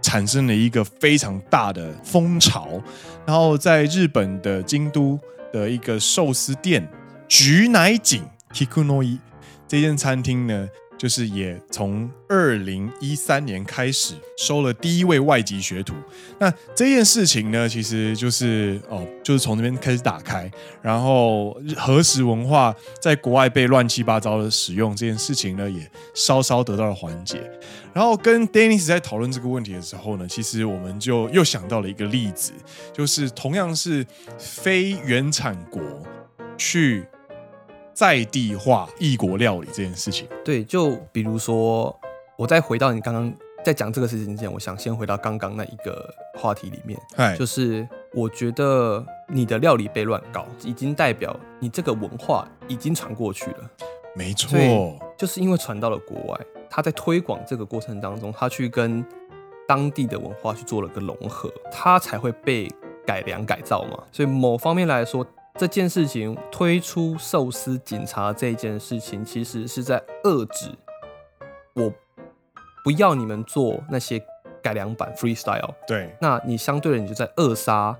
[0.02, 2.82] 产生了一个非常大的风潮。
[3.26, 5.18] 然后在日本的京都
[5.52, 6.86] 的一个寿司店
[7.28, 9.18] 菊乃井 Kikunoi
[9.68, 10.68] 这间餐厅呢。
[11.00, 15.94] 就是也从二零一三年开始收了第一位外籍学徒，
[16.38, 20.50] 那这件事情呢，其实就是哦，就是从那边开始打开，
[20.82, 27.50] 然后和食文化在国外被乱七八糟的使用这件事情呢，也稍稍得到了缓解。
[27.94, 32.52] 然后跟 Dennis 在讨论这个问题的时候呢，其实我们就又想到了一个例子，
[32.92, 34.06] 就是同样是
[34.38, 35.80] 非原产国
[36.58, 37.06] 去。
[37.92, 41.94] 在地化异国料理这件事情，对，就比如说，
[42.36, 46.98] 我再回到你刚刚在讲这个事情之前，我想先回到刚刚那一个话题里面，
[47.36, 53.70] 就是我觉得你的料理被乱搞，已经代表你这个文化已经传过去了，
[54.14, 54.58] 没错，
[55.18, 59.04] 就是因为传到了国外，他在推广这个过程当中，他去跟
[59.68, 62.72] 当地的文化去做了个融合，他才会被
[63.04, 65.26] 改良改造嘛，所以某方面来说。
[65.60, 70.70] 这件事情推出寿司警察这件事情，其实是在遏制
[71.74, 71.92] 我
[72.82, 74.18] 不要你们做那些
[74.62, 75.74] 改良版 freestyle。
[75.86, 77.94] 对，那你相对的你就在扼杀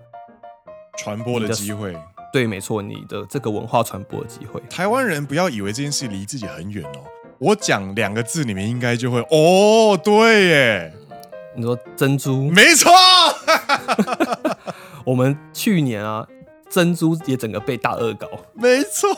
[0.96, 1.94] 传播的机会。
[2.32, 4.58] 对，没错，你的这个文化传播的机会。
[4.70, 7.04] 台湾人不要以为这件事离自己很远哦，
[7.38, 10.94] 我讲两个字，你们应该就会哦，对耶。
[11.54, 12.50] 你说珍珠？
[12.50, 12.90] 没错。
[15.04, 16.26] 我们去年啊。
[16.70, 19.08] 珍珠也整个被大恶搞，没错，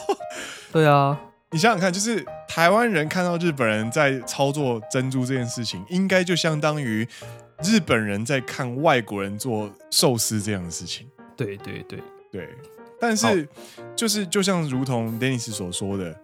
[0.72, 7.06] 对啊，你想想看，就是台湾人看到日本人在操作珍珠这件事情，应该就相当于
[7.62, 11.06] 日本人在看外国人做寿司这样的事情。
[11.36, 11.98] 对对对
[12.30, 12.48] 对，
[12.98, 13.46] 但是
[13.94, 16.18] 就是就像如同 Dennis 所说的，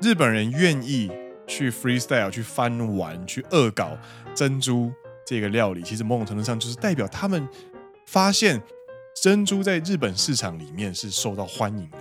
[0.00, 1.10] 日本人愿意
[1.48, 3.98] 去 freestyle 去翻玩去恶搞
[4.32, 4.92] 珍珠
[5.26, 7.48] 这个料理，其实某种程度上就是代表他们
[8.06, 8.62] 发现。
[9.20, 11.98] 珍珠在日本市场里面是受到欢迎的，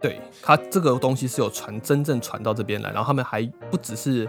[0.00, 4.28] 对，它这个东西是有传真正传到这边来，然后他们还不只是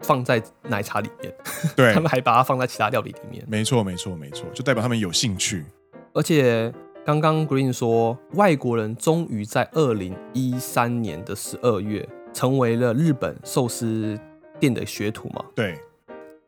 [0.00, 1.34] 放在奶茶里面，
[1.74, 3.44] 对， 他们还把它放在其他料理里面。
[3.48, 5.64] 没错，没错，没错，就代表他们有兴趣。
[6.12, 6.72] 而且
[7.04, 14.18] 刚刚 Green 说，外国人终于在二零一三年的十二月成为了日本寿司
[14.60, 15.44] 店的学徒嘛？
[15.54, 15.78] 对。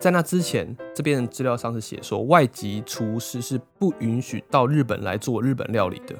[0.00, 6.16] 在那之前，这边的资料上是写说，外籍厨师是不允许到日本来做日本料理的。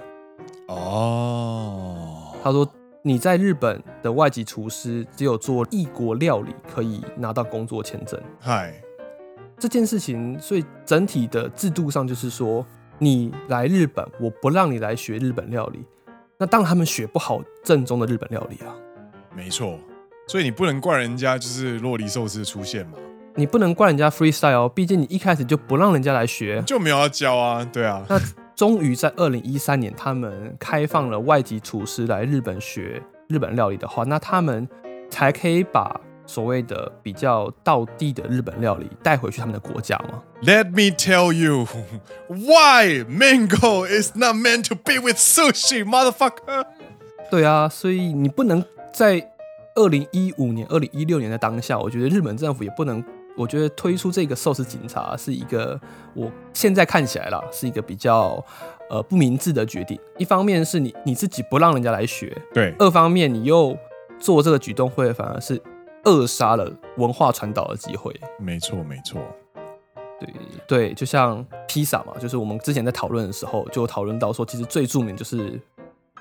[0.67, 2.71] 哦，他说
[3.03, 8.21] 你在日本的外籍厨师只有做异国料理可以拿到工作签证。
[8.39, 8.75] 嗨，
[9.59, 12.63] 这件事情，所以整体的制度上就是说，
[12.99, 15.83] 你来日本，我不让你来学日本料理，
[16.37, 18.77] 那当然他们学不好正宗的日本料理啊。
[19.35, 19.79] 没错，
[20.27, 22.99] 所以你不能怪人家就是洛梨寿司的出现嘛。
[23.37, 28.05] 你不能怪人家 freestyle，毕竟你一开始就不让人家来学，就没有要教啊，对啊。
[28.09, 28.19] 那
[28.57, 34.69] 终于在二零一三年，他们开放了外籍厨师来日本学日本料理的话，那他们
[35.09, 41.67] 才可以把所谓的比较道地的日本料理带回去他们的国家吗？Let me tell you
[42.29, 46.67] why mango is not meant to be with sushi, motherfucker。
[47.31, 49.31] 对啊，所以你不能在
[49.75, 53.03] 二零一五年、二零一六年的当下，我觉得日本政府也不能，
[53.37, 55.81] 我觉得推出这个寿司警察是一个，
[56.15, 58.45] 我现在看起来啦，是一个比较
[58.89, 59.99] 呃不明智的决定。
[60.19, 63.77] 一方面是你你自己不让人家来学，对；二方面你又
[64.19, 65.61] 做这个举动，会反而是。
[66.05, 66.67] 扼杀了
[66.97, 68.11] 文化传导的机会。
[68.39, 69.21] 没错，没错。
[70.19, 70.35] 对
[70.67, 75.61] 对，就像披萨嘛，就是我们之前在讨论的时候，就讨论到说，其实最著名就是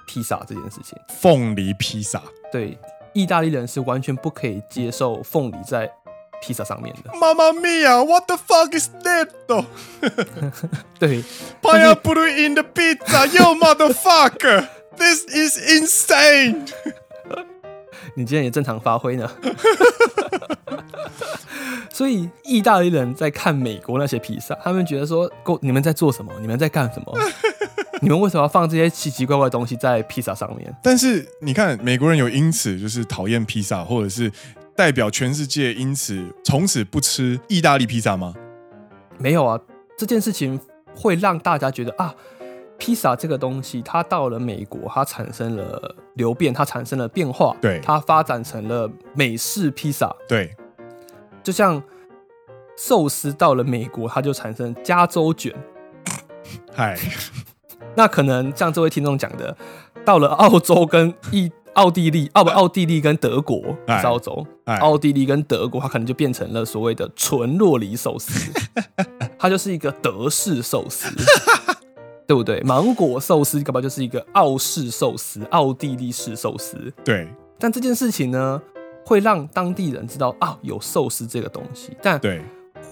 [0.05, 0.99] 披萨这件事情。
[1.07, 2.21] 凤梨披萨。
[2.51, 2.77] 对，
[3.13, 5.89] 意大利人是完全不可以接受凤梨在
[6.41, 7.11] 披萨上面的。
[7.11, 9.29] Mamma mia，what the fuck is that？
[10.99, 11.23] 对
[11.61, 16.67] ，Pineapple in the pizza，you motherfucker，this is insane。
[18.15, 19.29] 你今天也正常发挥呢，
[21.93, 26.33] 所以意大利人在看美国那些披萨，他们觉得说：“够你们在做什么？
[26.41, 27.17] 你们在干什么？
[28.01, 34.31] 你们为什么要放这些奇奇怪怪的东西在披萨上面？”但是你看，美国人有因此就是讨厌披萨，或者是
[34.79, 38.33] 代表全世界因此从此不吃意大利披萨吗？
[39.17, 39.59] 没有啊，
[39.97, 40.57] 这件事情
[40.95, 42.15] 会让大家觉得啊。
[42.77, 50.55] 披萨这个东西，它到了美国，它产生了流变，它产生了变化，对，它发展成了美式披萨，对，
[51.43, 51.83] 就像
[52.77, 55.53] 寿司到了美国，它就产生加州卷，
[56.73, 56.97] 嗨，
[57.97, 59.57] 那可能像这位听众讲的，
[60.05, 68.51] 到了澳洲跟意奥地利，奥不奥地利跟德国，是澳洲，奥地利跟德国，它可能就变成了所谓的纯洛梨寿司，
[69.39, 71.07] 它就是一个德式寿司。
[72.27, 72.61] 对不对？
[72.61, 76.93] 芒果寿司搞不好就是一个澳式寿司、奥地利式寿司。
[77.03, 77.27] 对，
[77.57, 78.61] 但这件事情呢，
[79.03, 81.97] 会让当地人知道啊，有寿司这个东西。
[82.03, 82.43] 但对，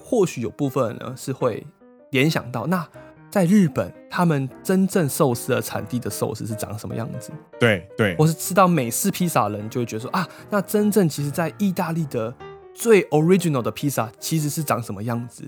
[0.03, 1.63] 或许有部分人呢是会
[2.09, 2.83] 联想到，那
[3.29, 7.31] 在日本，他们真正寿司的产地的寿司是长什么样子？
[7.59, 12.33] 对对，我是吃到美式披萨的人就会觉得说啊，那真正其实在意大利的
[12.73, 15.43] 最 original 的披萨其实是长什么样子？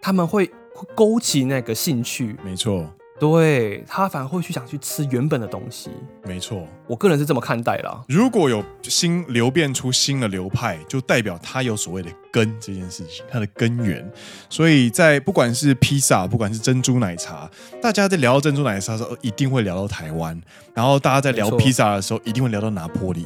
[0.00, 0.50] 他们会
[0.94, 2.36] 勾起那个兴趣。
[2.44, 2.88] 没错。
[3.18, 5.90] 对，他反而会去想去吃原本的东西。
[6.24, 8.00] 没错，我个人是这么看待啦。
[8.08, 14.08] 如果有新流变出新的流派，就代表它有所谓的根这件事情，它的根源。
[14.48, 17.50] 所以在不管是披萨，不管是珍珠奶茶，
[17.82, 20.40] 大家在聊到珍珠奶茶的时候，一定会聊到台湾；
[20.72, 23.24] 然后大家在聊披萨的时候，一定会聊到拿坡里；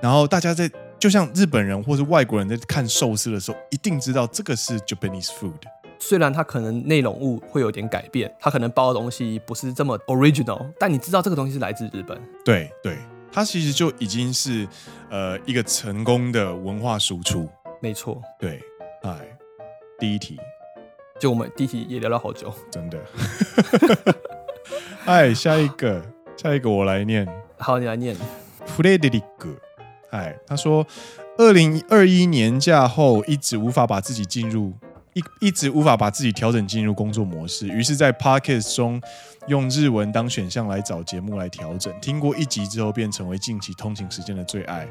[0.00, 5.52] 然后大家在就像日本人或是外国人在看寿司的时候，一定知道这个是 Japanese food。
[5.98, 12.20] 虽然它可能内容物会有点改变，它可能包的东西不是这么 original，但你知道这个东西是来自日本。
[12.44, 12.98] 对对，
[13.32, 14.68] 它其实就已经是
[15.10, 17.48] 呃一个成功的文化输出。
[17.80, 18.20] 没错。
[18.38, 18.60] 对，
[19.02, 19.18] 哎，
[19.98, 20.38] 第一题，
[21.18, 22.98] 就我们第一题也聊了好久，真的。
[25.06, 26.02] 哎，下一个，
[26.36, 27.26] 下一个我来念。
[27.58, 28.16] 好，你来念。
[28.66, 29.50] 弗雷德里克，
[30.10, 30.86] 哎，他说，
[31.36, 34.72] 二零二一年假后一直无法把自己进入。
[35.14, 39.00] 一一直无法把自己调整进入工作模式，于是，在 Podcast 中
[39.46, 41.92] 用日文当选项来找节目来调整。
[42.00, 44.88] 听过一集之后，便成为近期通勤时间的最爱。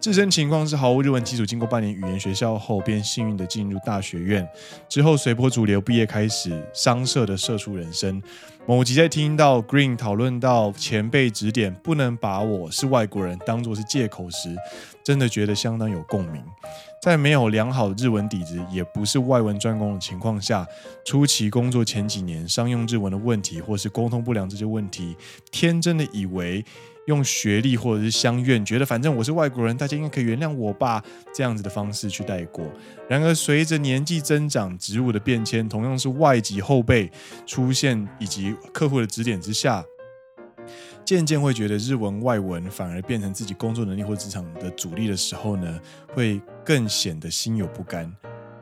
[0.00, 4.48] 自身情况是毫无日文基础，经过半年语言学校后，便幸运地进入大学院。
[4.88, 8.22] 之后随波逐流，毕业开始商社的社畜人生。
[8.64, 14.54] 某集在听到 Green 讨论到前辈指点不能把我是外国人当作是借口时，
[15.02, 16.44] 真的觉得相当有共鸣。
[17.02, 20.64] 在没有良好的日文底子，也不是外文专攻的情况下，
[21.04, 25.16] 初期工作前几年，商用日文的问题或是沟通不良这些问题，
[25.50, 26.64] 天真的以为
[27.08, 31.02] 用学历或者是乡愿，觉得反正我是外国人，大家应该可以原谅我吧，
[31.34, 32.70] 这样子的方式去带过。
[33.08, 37.10] 然而，随着年纪增长，职务的变迁，同样是外籍后辈
[37.46, 39.82] 出现以及客户的指点之下。
[41.02, 45.80] 渐渐会觉得日文、外文反而变成自己工作能力或职场的主力的时候呢，
[46.12, 48.14] 会更显得心有不甘。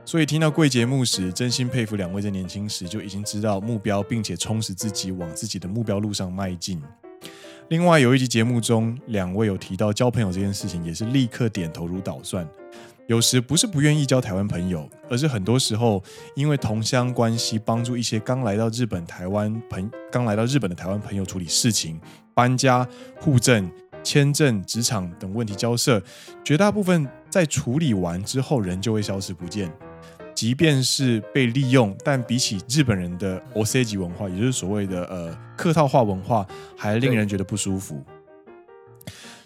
[0.05, 6.81] 所以听到贵节目时，真心佩服两位在年轻时就已经知道目标，并且充实自己，往自己的目标路上迈进。
[7.68, 12.48] 另外有一集节目中，两位有提到交朋友这件事情，也是立刻点头如捣蒜。
[13.09, 16.00] 有时不是不愿意交台湾朋友，而是很多时候
[16.37, 22.00] 因为同乡关系，帮助一些刚来到日本、台湾朋刚来到日本的台湾朋友处理事情、
[22.35, 22.87] 搬家、
[23.20, 23.68] 户政、
[24.05, 26.00] 签证、职场等问题交涉，
[26.44, 29.73] 绝大部分在处理完之后，人就会消失不见。
[30.37, 38.05] 即便是被利用，但比起日本人的 O C 级文化，也就是所谓的呃客套话文化，还令人觉得不舒服。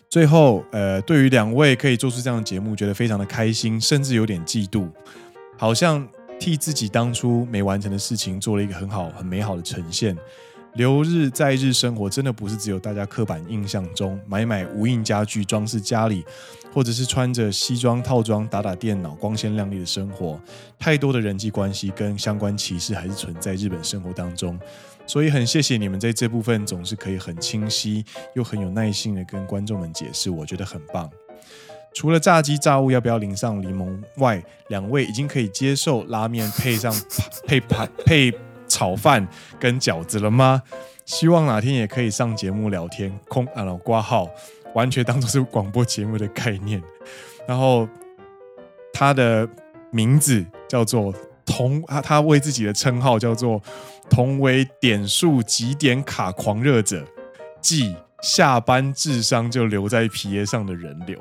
[0.09, 4.91] 最后，呃，对于两位可以做出这样的节目，觉得非常的开心，甚至有点嫉妒，
[5.57, 6.05] 好像
[6.41, 10.17] 替自己当初没完成的事情做了一个很好、很美好的呈现。
[10.75, 16.25] 留日在日生活，真的不是只有大家刻板印象中买买无印家具装饰家里，
[16.73, 20.41] 或者是穿着西装套装打打电脑光鲜亮丽的生活。
[20.79, 24.59] 太多的人际关系跟相关歧视还是存在日本生活当中，
[25.07, 28.05] 所以很谢谢你们在这部分总是可以很清晰
[28.35, 31.11] 又很有耐心的跟观众们解释，我觉得很棒。
[31.93, 36.95] 除了炸鸡炸物要不要淋上柠檬外，两位已经可以接受拉面配上
[37.45, 38.33] 配盘配。
[38.71, 39.27] 炒饭
[39.59, 40.63] 跟饺子了吗？
[41.05, 44.31] 希望哪天也可以上节目聊天，空啊，然后挂号，
[44.75, 46.81] 完全当做是广播节目的概念。
[47.49, 47.89] 然后
[48.93, 49.49] 他的
[49.91, 51.13] 名字叫做
[51.45, 53.61] 同，他他为自己的称号叫做
[54.09, 57.05] 同为点数集点卡狂热者，
[57.61, 61.19] 即下班智商就留在皮耶上的人流。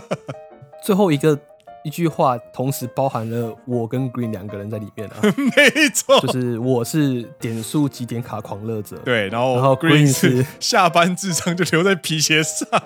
[0.84, 1.40] 最后一个。
[1.88, 5.16] 一句话同时包含了我跟 Green 两个人在里面啊，
[5.56, 12.68] 没错，就是我是点数集点卡狂热者，对，然后然后 Green 是 下班智商就留在皮鞋上。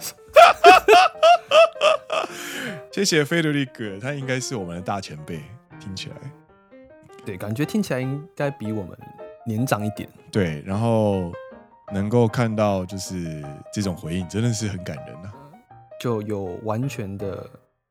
[2.93, 5.41] 谢谢费德利格，他应该是我们的大前辈，
[5.81, 6.17] 听起来，
[7.25, 8.97] 对，感觉听起来应该比我们
[9.45, 11.33] 年长一点，对，然后
[11.93, 13.43] 能够看到就是
[13.73, 15.33] 这种回应，真的是很感人啊，
[16.01, 17.45] 就有完全的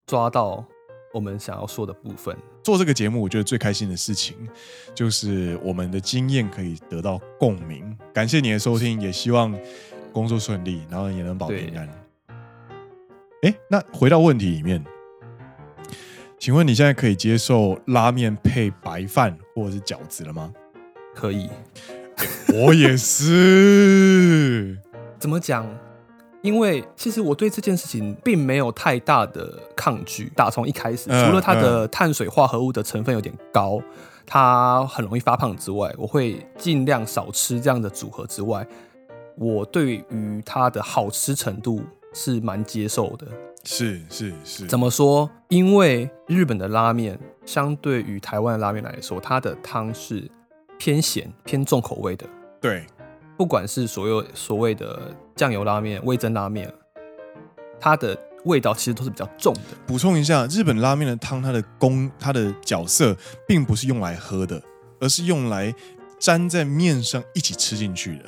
[0.05, 0.63] 抓到。
[1.13, 4.37] 我们想要说的部分，做这个节目，我觉得最开心的事情
[4.95, 7.97] 就是我们的经验可以得到共鸣。
[8.13, 9.53] 感谢你的收听，也希望
[10.13, 11.89] 工作顺利，然后也能保平安。
[13.43, 14.83] 哎，那回到问题里面，
[16.39, 20.53] 请问你现在可以接受拉面配白饭或者是饺子了吗？
[21.13, 21.49] 可以，
[22.53, 24.77] 我也是。
[25.19, 25.67] 怎么讲？
[26.41, 33.79] 因为其实我对这件事情并没有太大的抗拒，打从一开始，除了它的碳水化合物的成分有点高，
[34.25, 38.65] 它很容易发胖之外，我会尽量少吃这样的组合之外，
[39.37, 41.83] 我对于它的好吃程度
[42.13, 43.27] 是蛮接受的。
[43.63, 45.29] 是是是，怎么说？
[45.49, 50.27] 因为日本的拉面相对于台湾的拉面来说，它的汤是
[50.79, 52.25] 偏咸、偏重口味的。
[52.59, 52.83] 对。
[53.37, 54.99] 不管是所有所谓的
[55.41, 56.71] 酱油拉面、味增拉面，
[57.79, 58.15] 它的
[58.45, 59.61] 味道其实都是比较重的。
[59.87, 63.17] 补充一下，日本拉面的汤，它的功、它的角色，
[63.47, 64.61] 并不是用来喝的，
[64.99, 65.73] 而是用来
[66.19, 68.25] 沾在面上一起吃进去的。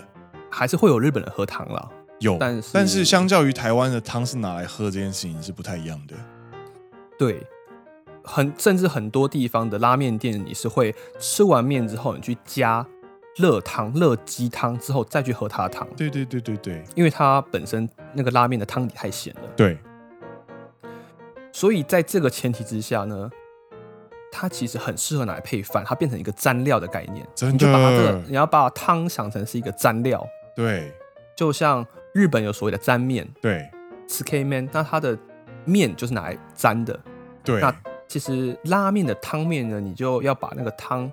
[0.49, 1.87] 还是会有日本人喝汤啦，
[2.19, 6.15] 有，但是但是相较于台湾的汤是拿来喝这件事情是不太一样的。
[7.19, 7.45] 对，
[8.23, 12.83] 很甚至很多地方的拉面店，你是会吃完面之后，你去加。
[13.37, 19.41] 热汤、热鸡汤之后再去喝它的汤，对对对对对，因为它本身那个拉面的汤底太咸了。
[19.55, 19.77] 对，
[21.51, 23.27] 所以在这个前提之下呢，
[24.31, 27.27] 它其实很适合拿来配饭，它变成一个蘸料的概念。
[27.33, 30.23] 真的，你就把它这个，你要把汤想成是一个蘸料。
[30.55, 30.93] 对，
[31.35, 33.67] 就像日本有所谓的沾面，对
[34.07, 35.17] ，tsuke men，那它的
[35.65, 36.99] 面就是拿来沾的。
[37.43, 37.75] 对，那
[38.07, 41.11] 其实拉面的汤面呢，你就要把那个汤。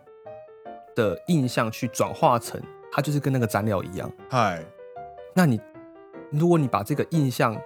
[1.01, 2.61] 的印象去转化成，
[2.93, 4.11] 它就是跟那个蘸料一样。
[4.29, 4.63] 嗨，
[5.35, 5.59] 那你
[6.31, 7.57] 如果你把这个印象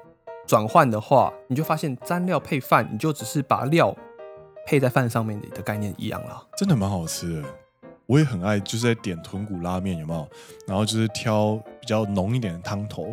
[0.46, 3.94] 转换的话，你就发现蘸料配饭，你就只是把料
[4.66, 6.46] 配在饭上面的概念一样了。
[6.56, 7.48] 真的蛮好吃的，
[8.06, 10.28] 我也很爱，就是在点豚骨拉面有没有？
[10.66, 13.06] 然后就是挑比较浓一点的汤头，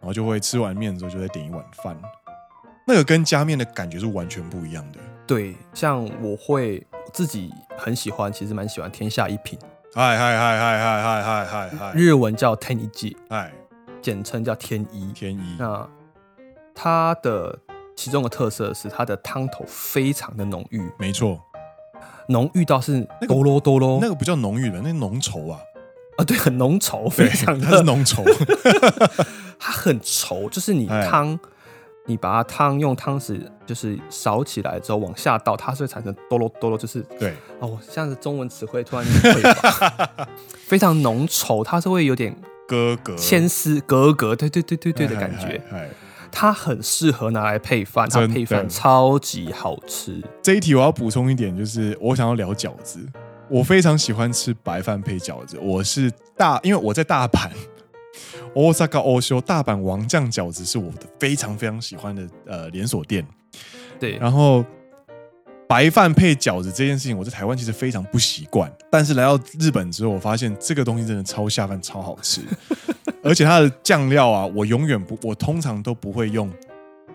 [0.00, 1.96] 然后就会吃完面之后就再点一碗饭，
[2.86, 4.98] 那个跟加面的感觉是完全不一样的。
[5.28, 6.84] 对，像我会。
[7.10, 9.58] 自己很喜欢，其实蛮喜欢天下一品。
[9.94, 13.50] 嗨嗨嗨嗨嗨嗨嗨嗨嗨，日文叫 Tennichi，嗨，
[14.02, 15.10] 简称叫天一。
[15.14, 15.56] 天一。
[15.58, 15.88] 那
[16.74, 17.58] 它的
[17.96, 21.40] 其中的特色是它的汤头非常的浓郁，没错，
[22.28, 25.58] 浓郁到是多啰多啰，那个不叫浓郁的，那浓稠啊。
[26.18, 28.22] 啊，对，很浓稠，非常它是浓稠，
[29.58, 31.40] 它很稠，就是你汤。
[32.08, 39.42] 你把它汤用汤匙就是勺起来之后往下倒，它是会产生哆啰哆啰，就是对哦，像是中文词汇突然会
[40.66, 42.34] 非常浓稠，它是会有点
[42.66, 45.60] 咯咯牵丝咯咯，对对对对对的感觉。
[46.30, 50.22] 它很适合拿来配饭，它配饭超级好吃。
[50.42, 53.00] 这一题我要补充一点，就是我想要聊饺子，
[53.48, 55.58] 我非常喜欢吃白饭配饺子。
[55.60, 57.50] 我是大，因为我在大阪。
[58.54, 63.26] 大阪王将大阪王酱饺子是我的非常非常喜欢的呃连锁店，
[63.98, 64.16] 对。
[64.18, 64.64] 然后
[65.66, 72.40] 白饭配饺子这件事情，我在台湾其实非常不习惯，但是来到日本之后，我发现这个东西真的超下饭，超好吃。
[73.22, 76.50] 而且它的酱料啊，我永远不，我通常都不会用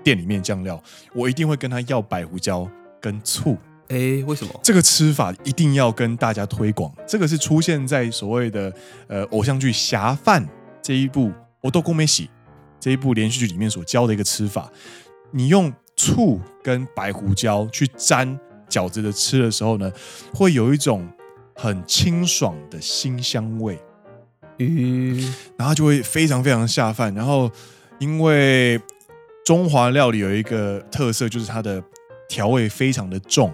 [0.03, 0.81] 店里面酱料，
[1.15, 2.69] 我一定会跟他要白胡椒
[3.01, 3.57] 跟醋。
[3.87, 4.59] 哎，为什么？
[4.61, 6.91] 这个吃法一定要跟大家推广。
[7.07, 8.71] 这个是出现在所谓的
[9.07, 10.43] 呃偶像剧《侠饭》
[10.83, 11.29] 这一部
[11.61, 12.25] 《我都过没洗》
[12.79, 14.69] 这一部连续剧里面所教的一个吃法。
[15.31, 18.37] 你用醋跟白胡椒去沾
[18.69, 19.91] 饺子的吃的时候呢，
[20.33, 21.07] 会有一种
[21.55, 23.79] 很清爽的辛香味。
[24.59, 27.13] 嗯，然后就会非常非常下饭。
[27.15, 27.49] 然后
[27.99, 28.79] 因为
[29.45, 31.81] 中华料理有一个特色，就是它的
[32.27, 33.51] 调味非常的重。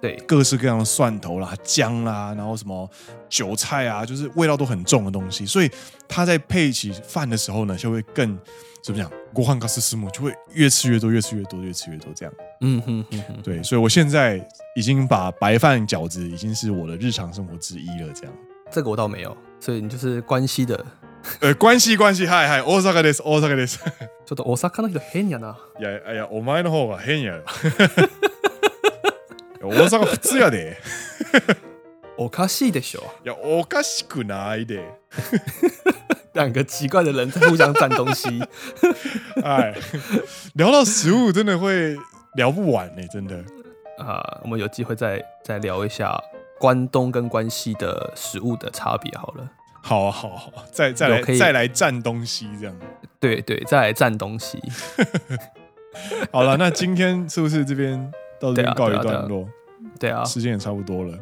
[0.00, 2.88] 对，各式各样的蒜头啦、姜啦，然后什么
[3.28, 5.70] 韭菜啊，就是味道都很重的东西，所以
[6.06, 8.38] 它在配起饭的时候呢，就会更
[8.82, 9.10] 怎么讲？
[9.32, 12.34] 锅汉卡斯斯姆就会越吃越多，越吃越多，越吃越多这样。
[12.60, 18.12] 嗯哼哼哼，对，所以我现在已经把白饭饺子已经是我的日常生活之一了。
[18.12, 18.32] 这样，
[18.70, 20.84] 这个我倒没有，所以你就是关西的，
[21.40, 23.78] 呃，关西关西，嗨嗨，大阪です，大阪です。
[24.26, 25.56] ちょっと大阪の人変やな。
[25.80, 27.42] いやいや、お前の方が変や。
[29.68, 30.76] 大阪普通やで。
[32.16, 33.02] おかしいでしょ。
[33.24, 34.84] いや、おかしくないで。
[36.32, 38.40] 两个奇怪的人在互相占东西。
[39.42, 39.74] 哎，
[40.54, 41.96] 聊到食物真的会
[42.34, 43.36] 聊不完呢，真的。
[43.98, 46.20] 啊，我们有机会再再聊一下
[46.58, 49.50] 关东跟关西的食物的差别好了。
[49.82, 52.76] 好啊，好啊，好啊，再再来再来占东西这样。
[53.18, 54.60] 对对，再来占东西。
[56.30, 58.12] 好了，那今天是不是这边？
[58.40, 59.48] 到这边告一段落，
[59.99, 61.13] 对啊，时间也差不多了。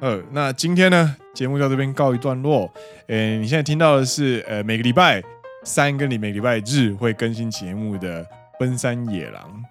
[0.00, 2.72] 呃，那今天呢，节目到这边告一段落。
[3.06, 5.22] 诶，你现在听到的是，呃，每个礼拜
[5.64, 8.26] 三跟你每个礼拜日会更新节目的
[8.58, 9.64] 奔山野狼。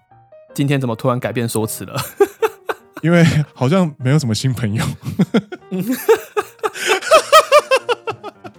[0.54, 1.94] 今天怎么突然改变说辞了？
[3.02, 3.24] 因为
[3.54, 4.84] 好像没有什么新朋友。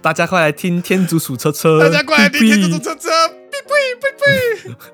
[0.00, 1.80] 大家快来听天竺鼠车车！
[1.80, 3.10] 大家快来听天竺鼠车车！
[3.10, 4.04] 哔哔哔
[4.70, 4.76] 哔。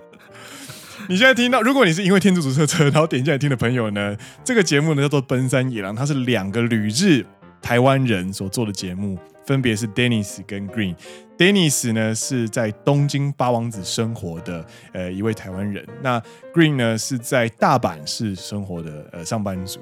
[1.11, 7.27] 你现在听到，如果你是因为天主主车车然后点进来听的朋友呢，这个节目呢叫做《奔山野狼》，它是两个旅日
[7.61, 10.95] 台湾人所做的节目，分别是 Dennis 跟 Green。
[11.37, 16.23] Dennis 呢是在东京八王子生活的呃一位台湾人，那
[16.55, 19.81] Green 呢是在大阪市生活的呃上班族。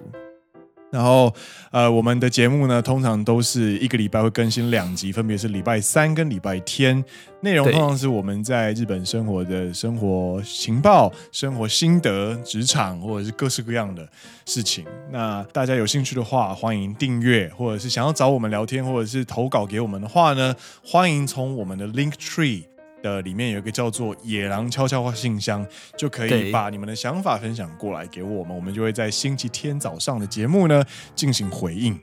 [0.90, 1.32] 然后，
[1.70, 7.04] 呃，我们的节目呢，通常都是一个礼拜会更新两集，分别是礼拜三跟礼拜天。
[7.42, 14.08] 内容通常是我们在日本生活的生活情报、生活心得、职场或者是各式各样的
[14.46, 14.84] 事情。
[15.10, 22.64] 那大家有兴趣的话，欢迎订阅，或者是想要找我们聊天，或者是投稿给我们的话呢，欢迎从我们的 Link Tree。
[23.02, 30.84] 的里面有一个叫做“野狼悄悄话”信箱，就可以把你们的想法分享过来给我们，我们就会在星期天早上的节目呢
[31.14, 32.00] 进行回应。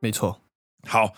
[0.00, 0.40] 没错，
[0.88, 1.12] 好，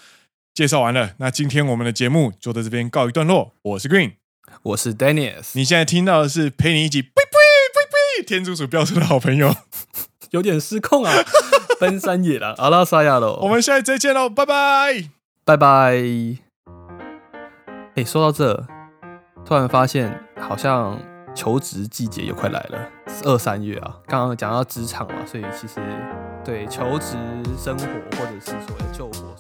[0.52, 3.54] 介绍完了，那今天我们的节目就在这边告一段落。
[3.62, 4.14] 我是 Green，
[4.62, 7.38] 我是 Dennis，你现在听到的是陪你一起 “呸呸
[7.72, 9.54] 呸呸”天竺鼠飙车的好朋友，
[10.30, 11.12] 有点失控啊！
[11.80, 15.10] 奔山野狼阿拉萨亚喽，我们下次再见喽，拜拜，
[15.44, 15.94] 拜拜。
[17.96, 18.73] 哎，说到这。
[19.44, 20.98] 突然发现，好像
[21.34, 22.88] 求职季节又快来了，
[23.24, 23.98] 二三月啊。
[24.06, 25.80] 刚刚讲到职场嘛，所以其实
[26.42, 27.16] 对求职
[27.58, 27.84] 生活
[28.16, 29.34] 或者是所谓救火。